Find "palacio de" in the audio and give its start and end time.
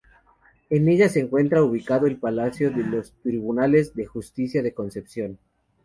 2.17-2.81